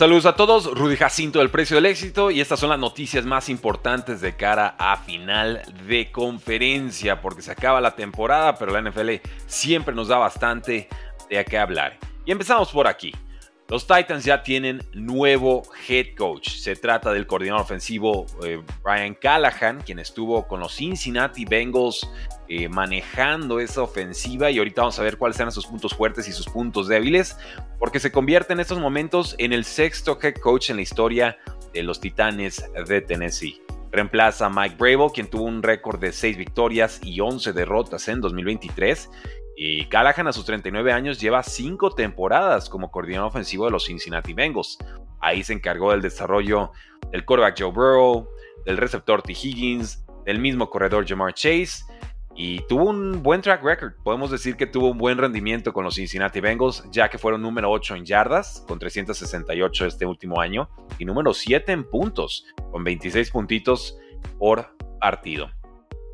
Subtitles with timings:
[0.00, 3.50] Saludos a todos, Rudy Jacinto del Precio del Éxito y estas son las noticias más
[3.50, 9.16] importantes de cara a final de conferencia porque se acaba la temporada pero la NFL
[9.44, 10.88] siempre nos da bastante
[11.28, 11.98] de qué hablar.
[12.24, 13.12] Y empezamos por aquí.
[13.70, 16.48] Los Titans ya tienen nuevo head coach.
[16.48, 22.10] Se trata del coordinador ofensivo eh, Brian Callahan, quien estuvo con los Cincinnati Bengals
[22.48, 26.32] eh, manejando esa ofensiva y ahorita vamos a ver cuáles eran sus puntos fuertes y
[26.32, 27.38] sus puntos débiles,
[27.78, 31.38] porque se convierte en estos momentos en el sexto head coach en la historia
[31.72, 33.62] de los Titanes de Tennessee.
[33.92, 38.20] Reemplaza a Mike Bravo, quien tuvo un récord de 6 victorias y 11 derrotas en
[38.20, 39.10] 2023
[39.56, 44.32] y Callahan a sus 39 años lleva 5 temporadas como coordinador ofensivo de los Cincinnati
[44.32, 44.78] Bengals.
[45.20, 46.72] Ahí se encargó del desarrollo
[47.12, 48.28] del quarterback Joe Burrow,
[48.64, 49.32] del receptor T.
[49.32, 51.84] Higgins, del mismo corredor Jamar Chase
[52.34, 53.94] y tuvo un buen track record.
[54.02, 57.70] Podemos decir que tuvo un buen rendimiento con los Cincinnati Bengals, ya que fueron número
[57.70, 63.30] 8 en yardas, con 368 este último año, y número 7 en puntos, con 26
[63.30, 63.98] puntitos
[64.38, 65.50] por partido.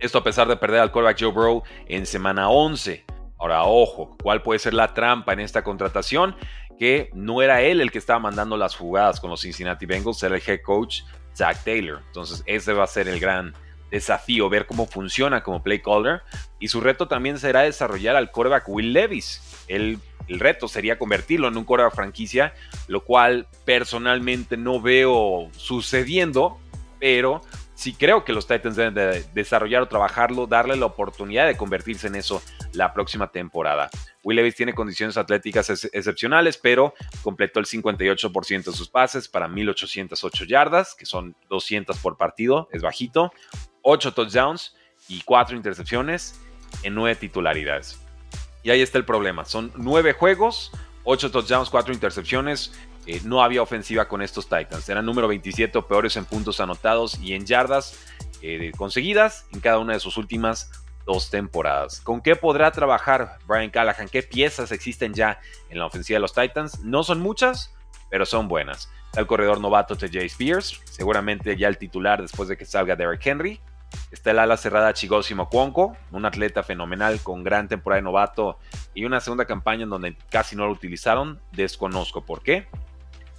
[0.00, 3.04] Esto a pesar de perder al quarterback Joe Burrow en semana 11.
[3.44, 6.34] Ahora, ojo, ¿cuál puede ser la trampa en esta contratación?
[6.78, 10.34] Que no era él el que estaba mandando las jugadas con los Cincinnati Bengals, era
[10.34, 11.02] el head coach
[11.36, 12.00] Zach Taylor.
[12.06, 13.52] Entonces, ese va a ser el gran
[13.90, 16.22] desafío, ver cómo funciona como play caller.
[16.58, 19.42] Y su reto también será desarrollar al quarterback Will Levis.
[19.68, 22.54] El, reto sería convertirlo en un quarterback franquicia,
[22.88, 26.56] lo cual personalmente no veo sucediendo,
[26.98, 27.42] pero
[27.74, 32.06] sí creo que los Titans deben de desarrollar o trabajarlo, darle la oportunidad de convertirse
[32.06, 33.90] en eso la próxima temporada.
[34.22, 40.44] Will Levis tiene condiciones atléticas excepcionales, pero completó el 58% de sus pases para 1808
[40.44, 43.32] yardas, que son 200 por partido, es bajito,
[43.82, 44.74] 8 touchdowns
[45.08, 46.40] y 4 intercepciones
[46.82, 48.00] en 9 titularidades.
[48.62, 50.72] Y ahí está el problema, son 9 juegos,
[51.04, 52.72] 8 touchdowns, 4 intercepciones,
[53.06, 54.88] eh, no había ofensiva con estos Titans.
[54.88, 57.98] Eran número 27 peores en puntos anotados y en yardas
[58.42, 60.70] eh, conseguidas en cada una de sus últimas
[61.06, 62.00] dos temporadas.
[62.00, 64.08] ¿Con qué podrá trabajar Brian Callahan?
[64.08, 66.80] ¿Qué piezas existen ya en la ofensiva de los Titans?
[66.80, 67.74] No son muchas,
[68.10, 68.90] pero son buenas.
[69.06, 73.26] Está el corredor novato TJ Spears, seguramente ya el titular después de que salga Derrick
[73.26, 73.60] Henry.
[74.10, 78.58] Está el ala cerrada Chigosimo Cuonco, un atleta fenomenal con gran temporada de novato
[78.92, 81.40] y una segunda campaña en donde casi no lo utilizaron.
[81.52, 82.66] Desconozco por qué.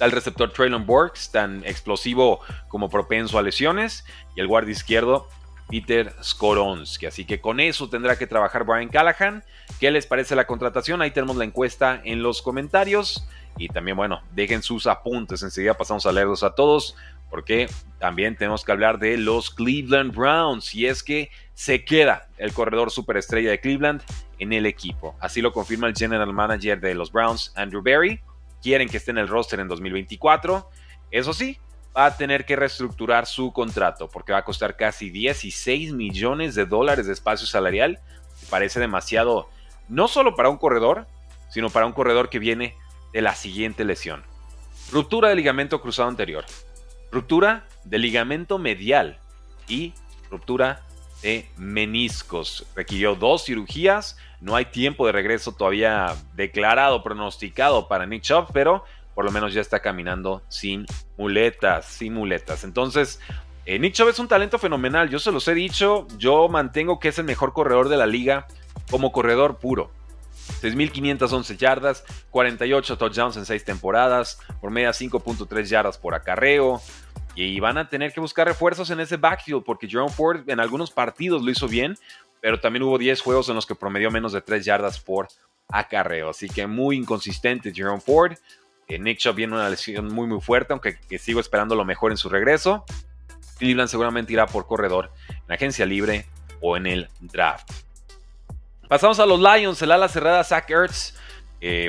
[0.00, 4.04] El receptor Traylon Borks, tan explosivo como propenso a lesiones.
[4.34, 5.28] Y el guardia izquierdo
[5.68, 7.06] Peter Skoronsky.
[7.06, 9.44] Así que con eso tendrá que trabajar Brian Callahan.
[9.78, 11.00] ¿Qué les parece la contratación?
[11.00, 13.26] Ahí tenemos la encuesta en los comentarios.
[13.56, 15.42] Y también, bueno, dejen sus apuntes.
[15.42, 16.96] Enseguida pasamos a leerlos a todos.
[17.30, 17.68] Porque
[17.98, 20.74] también tenemos que hablar de los Cleveland Browns.
[20.74, 24.02] Y es que se queda el corredor superestrella de Cleveland
[24.38, 25.14] en el equipo.
[25.20, 28.20] Así lo confirma el general manager de los Browns, Andrew Berry.
[28.62, 30.68] Quieren que esté en el roster en 2024.
[31.10, 31.58] Eso sí,
[31.96, 36.66] va a tener que reestructurar su contrato porque va a costar casi 16 millones de
[36.66, 38.00] dólares de espacio salarial.
[38.48, 39.48] Parece demasiado,
[39.88, 41.06] no solo para un corredor,
[41.50, 42.76] sino para un corredor que viene
[43.12, 44.22] de la siguiente lesión.
[44.92, 46.44] Ruptura del ligamento cruzado anterior,
[47.10, 49.18] ruptura del ligamento medial
[49.68, 49.94] y
[50.30, 50.82] ruptura
[51.22, 52.66] de meniscos.
[52.74, 58.84] Requirió dos cirugías, no hay tiempo de regreso todavía declarado, pronosticado para Nick Chubb, pero
[59.14, 60.86] por lo menos ya está caminando sin
[61.18, 62.64] muletas, sin muletas.
[62.64, 63.20] Entonces,
[63.66, 67.08] eh, Nick Chubb es un talento fenomenal, yo se los he dicho, yo mantengo que
[67.08, 68.46] es el mejor corredor de la liga
[68.90, 69.90] como corredor puro.
[70.62, 76.80] 6.511 yardas, 48 touchdowns en 6 temporadas, por media 5.3 yardas por acarreo.
[77.34, 80.90] Y van a tener que buscar refuerzos en ese backfield porque Jerome Ford en algunos
[80.90, 81.96] partidos lo hizo bien,
[82.40, 85.28] pero también hubo 10 juegos en los que promedió menos de 3 yardas por
[85.68, 86.30] acarreo.
[86.30, 88.36] Así que muy inconsistente Jerome Ford.
[88.88, 92.28] Nick Chubb viene una lesión muy muy fuerte, aunque sigo esperando lo mejor en su
[92.28, 92.84] regreso.
[93.58, 95.12] Cleveland seguramente irá por corredor
[95.46, 96.26] en agencia libre
[96.60, 97.70] o en el draft.
[98.88, 101.14] Pasamos a los Lions, el ala cerrada Zach Ertz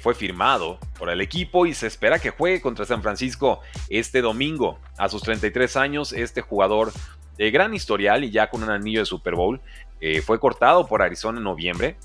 [0.00, 4.78] fue firmado por el equipo y se espera que juegue contra San Francisco este domingo.
[4.96, 6.92] A sus 33 años, este jugador
[7.36, 9.60] de gran historial y ya con un anillo de Super Bowl
[10.00, 11.96] eh, fue cortado por Arizona en noviembre.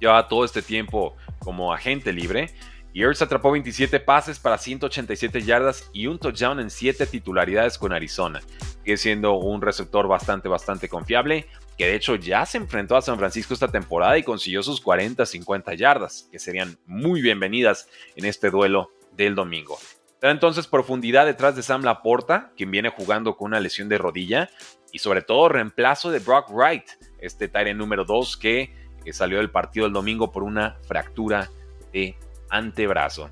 [0.00, 2.50] Lleva todo este tiempo como agente libre
[2.92, 7.92] y Ertz atrapó 27 pases para 187 yardas y un touchdown en 7 titularidades con
[7.92, 8.40] Arizona,
[8.84, 11.46] que siendo un receptor bastante, bastante confiable,
[11.82, 15.74] que de hecho ya se enfrentó a San Francisco esta temporada y consiguió sus 40-50
[15.74, 19.80] yardas, que serían muy bienvenidas en este duelo del domingo.
[20.20, 24.48] entonces profundidad detrás de Sam Laporta, quien viene jugando con una lesión de rodilla,
[24.92, 26.84] y sobre todo reemplazo de Brock Wright,
[27.18, 28.72] este Tyrant número 2 que,
[29.10, 31.50] salió del partido el domingo por una fractura
[31.92, 32.16] de
[32.48, 33.28] antebrazo.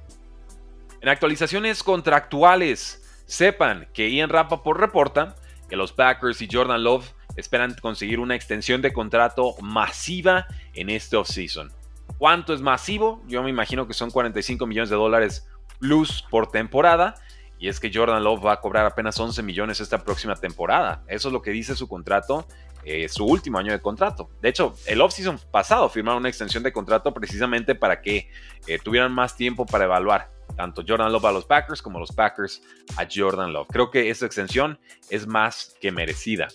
[1.00, 5.37] En actualizaciones contractuales, sepan que Ian Rappaport reporta
[5.69, 11.17] que los Packers y Jordan Love esperan conseguir una extensión de contrato masiva en este
[11.17, 11.73] offseason.
[12.19, 13.23] ¿Cuánto es masivo?
[13.27, 15.49] Yo me imagino que son 45 millones de dólares
[15.79, 17.15] plus por temporada.
[17.59, 21.03] Y es que Jordan Love va a cobrar apenas 11 millones esta próxima temporada.
[21.09, 22.47] Eso es lo que dice su contrato,
[22.85, 24.31] eh, su último año de contrato.
[24.41, 28.31] De hecho, el offseason pasado firmaron una extensión de contrato precisamente para que
[28.67, 32.63] eh, tuvieran más tiempo para evaluar tanto Jordan Love a los Packers como los Packers
[32.97, 33.69] a Jordan Love.
[33.71, 34.79] Creo que esta extensión
[35.11, 36.49] es más que merecida.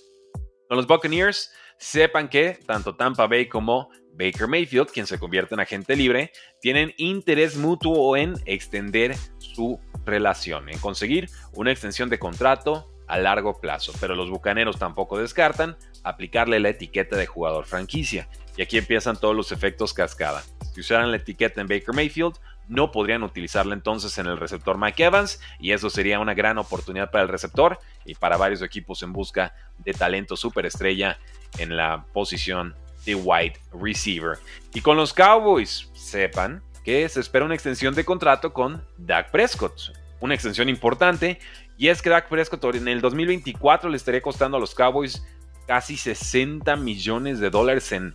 [0.68, 5.60] Con los Buccaneers, sepan que tanto Tampa Bay como Baker Mayfield, quien se convierte en
[5.60, 6.32] agente libre,
[6.62, 13.60] tienen interés mutuo en extender su relación, en conseguir una extensión de contrato a largo
[13.60, 13.94] plazo.
[14.00, 18.30] Pero los Bucaneros tampoco descartan aplicarle la etiqueta de jugador franquicia.
[18.58, 20.44] Y aquí empiezan todos los efectos cascada.
[20.76, 22.36] Si usaran la etiqueta en Baker Mayfield,
[22.68, 27.12] no podrían utilizarla entonces en el receptor Mike Evans y eso sería una gran oportunidad
[27.12, 31.18] para el receptor y para varios equipos en busca de talento superestrella
[31.60, 32.76] en la posición
[33.06, 34.38] de wide receiver.
[34.74, 39.94] Y con los Cowboys, sepan que se espera una extensión de contrato con Dak Prescott,
[40.20, 41.40] una extensión importante
[41.78, 45.26] y es que Dak Prescott en el 2024 le estaría costando a los Cowboys
[45.68, 48.14] casi 60 millones de dólares en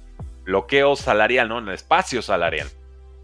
[0.50, 1.58] bloqueo salarial, ¿no?
[1.58, 2.68] En el espacio salarial.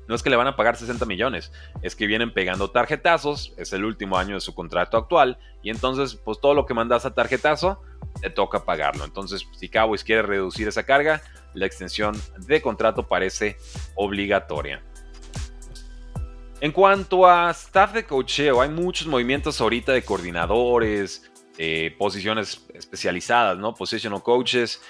[0.08, 1.50] No es que le van a pagar 60 millones,
[1.82, 6.14] es que vienen pegando tarjetazos, es el último año de su contrato actual, y entonces,
[6.14, 7.82] pues todo lo que mandas a tarjetazo,
[8.20, 9.04] te toca pagarlo.
[9.04, 11.20] Entonces, si Cowboys quiere reducir esa carga,
[11.54, 13.56] la extensión de contrato parece
[13.96, 14.80] obligatoria.
[16.60, 21.30] En cuanto a staff de cocheo, hay muchos movimientos ahorita de coordinadores,
[21.98, 23.74] posiciones especializadas, ¿no?
[23.74, 24.80] Positional coaches.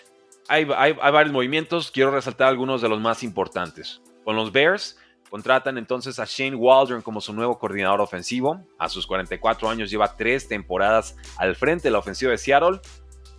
[0.48, 4.00] Hay, varios movimientos, quiero resaltar algunos de los más importantes.
[4.24, 4.98] Con los Bears,
[5.30, 8.64] Contratan entonces a Shane Waldron como su nuevo coordinador ofensivo.
[8.78, 12.80] A sus 44 años lleva tres temporadas al frente de la ofensiva de Seattle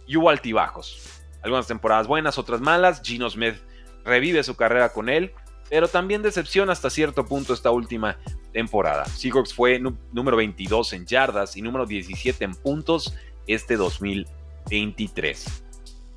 [0.05, 1.21] y hubo altibajos.
[1.43, 3.01] Algunas temporadas buenas, otras malas.
[3.03, 3.55] Gino Smith
[4.03, 5.31] revive su carrera con él,
[5.69, 8.17] pero también decepciona hasta cierto punto esta última
[8.51, 9.05] temporada.
[9.05, 13.15] Seahawks fue número 22 en yardas y número 17 en puntos
[13.47, 15.66] este 2023.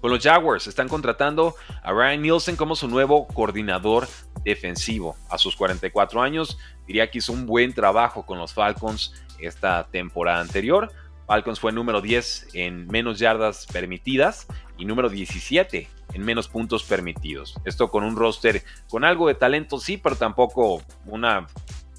[0.01, 4.09] Con los Jaguars están contratando a Ryan Nielsen como su nuevo coordinador
[4.45, 5.17] defensivo.
[5.29, 10.41] A sus 44 años, diría que hizo un buen trabajo con los Falcons esta temporada
[10.41, 10.91] anterior.
[11.27, 14.47] Falcons fue número 10 en menos yardas permitidas
[14.79, 17.55] y número 17 en menos puntos permitidos.
[17.65, 21.47] Esto con un roster con algo de talento, sí, pero tampoco una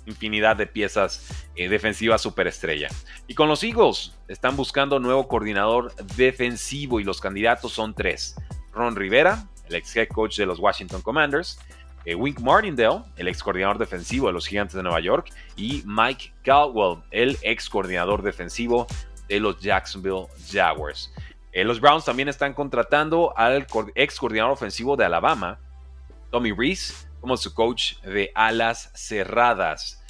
[0.05, 2.89] infinidad de piezas eh, defensivas superestrella.
[3.27, 8.35] Y con los Eagles están buscando nuevo coordinador defensivo y los candidatos son tres.
[8.73, 11.59] Ron Rivera, el ex head coach de los Washington Commanders,
[12.05, 16.33] eh, Wink Martindale, el ex coordinador defensivo de los Gigantes de Nueva York, y Mike
[16.43, 18.87] Caldwell, el ex coordinador defensivo
[19.27, 21.13] de los Jacksonville Jaguars.
[21.53, 25.59] Eh, los Browns también están contratando al ex coordinador ofensivo de Alabama,
[26.31, 30.03] Tommy Reese, como su coach de alas cerradas.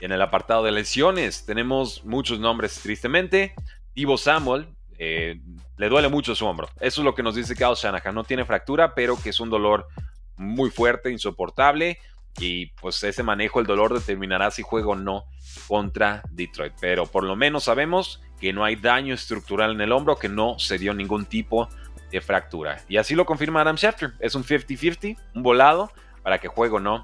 [0.00, 3.54] En el apartado de lesiones tenemos muchos nombres tristemente.
[3.94, 4.68] Divo Samuel
[4.98, 5.40] eh,
[5.76, 6.68] le duele mucho su hombro.
[6.80, 8.14] Eso es lo que nos dice Kyle Shanahan.
[8.14, 9.86] No tiene fractura, pero que es un dolor
[10.36, 11.98] muy fuerte, insoportable.
[12.38, 15.24] Y pues ese manejo, el dolor determinará si juega o no
[15.66, 16.74] contra Detroit.
[16.80, 20.58] Pero por lo menos sabemos que no hay daño estructural en el hombro, que no
[20.58, 21.68] se dio ningún tipo
[22.10, 22.82] de fractura.
[22.88, 24.14] Y así lo confirma Adam Schefter.
[24.20, 25.92] Es un 50-50, un volado
[26.28, 27.00] para que juegue o no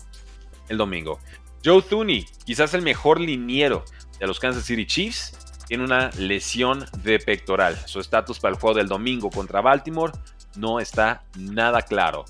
[0.68, 1.18] el domingo.
[1.64, 3.82] Joe Thuney, quizás el mejor liniero
[4.20, 5.32] de los Kansas City Chiefs,
[5.66, 7.74] tiene una lesión de pectoral.
[7.86, 10.12] Su estatus para el juego del domingo contra Baltimore
[10.56, 12.26] no está nada claro.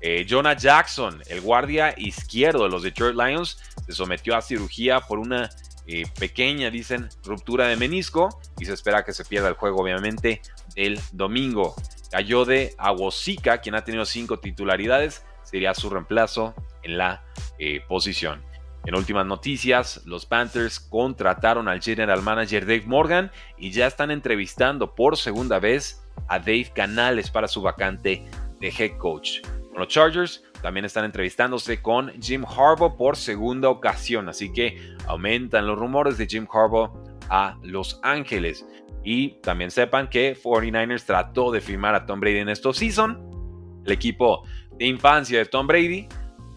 [0.00, 5.18] Eh, Jonah Jackson, el guardia izquierdo de los Detroit Lions, se sometió a cirugía por
[5.18, 5.50] una
[5.86, 10.40] eh, pequeña, dicen, ruptura de menisco y se espera que se pierda el juego, obviamente,
[10.76, 11.74] el domingo.
[12.10, 17.22] Cayó de Aguosica, quien ha tenido cinco titularidades, sería su reemplazo en la
[17.58, 18.42] eh, posición.
[18.84, 24.94] En últimas noticias, los Panthers contrataron al general manager Dave Morgan y ya están entrevistando
[24.94, 28.24] por segunda vez a Dave Canales para su vacante
[28.60, 29.40] de head coach.
[29.76, 35.78] Los Chargers también están entrevistándose con Jim Harbaugh por segunda ocasión, así que aumentan los
[35.78, 36.90] rumores de Jim Harbaugh
[37.28, 38.66] a Los Ángeles.
[39.10, 43.80] Y también sepan que 49ers trató de firmar a Tom Brady en esta season.
[43.86, 44.46] El equipo
[44.76, 46.06] de infancia de Tom Brady.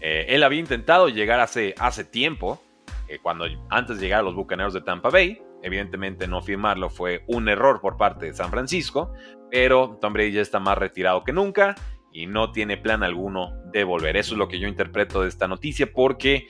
[0.02, 2.62] Eh, él había intentado llegar hace, hace tiempo,
[3.08, 5.40] eh, cuando antes de llegar a los Bucaneros de Tampa Bay.
[5.62, 9.14] Evidentemente no firmarlo fue un error por parte de San Francisco,
[9.50, 11.74] pero Tom Brady ya está más retirado que nunca
[12.12, 14.18] y no tiene plan alguno de volver.
[14.18, 16.48] Eso es lo que yo interpreto de esta noticia porque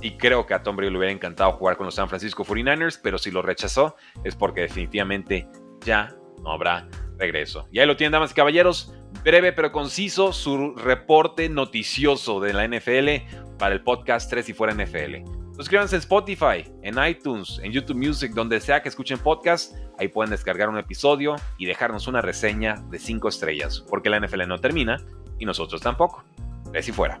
[0.00, 3.00] Y creo que a Tom Brady le hubiera encantado jugar con los San Francisco 49ers,
[3.02, 5.48] pero si lo rechazó es porque definitivamente
[5.84, 6.86] ya no habrá
[7.18, 7.66] regreso.
[7.72, 8.92] Y ahí lo tienen, damas y caballeros.
[9.24, 14.74] Breve pero conciso su reporte noticioso de la NFL para el podcast 3 y fuera
[14.74, 15.24] NFL.
[15.56, 19.74] Suscríbanse en Spotify, en iTunes, en YouTube Music, donde sea que escuchen podcast.
[19.98, 24.46] Ahí pueden descargar un episodio y dejarnos una reseña de 5 estrellas, porque la NFL
[24.46, 24.98] no termina
[25.38, 26.22] y nosotros tampoco.
[26.72, 27.18] 3 y fuera.